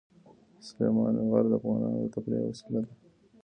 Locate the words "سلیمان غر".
0.67-1.43